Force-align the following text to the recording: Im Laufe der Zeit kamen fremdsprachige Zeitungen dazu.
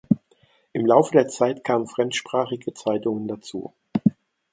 Im 0.73 0.87
Laufe 0.87 1.11
der 1.11 1.27
Zeit 1.27 1.63
kamen 1.63 1.85
fremdsprachige 1.85 2.73
Zeitungen 2.73 3.27
dazu. 3.27 3.75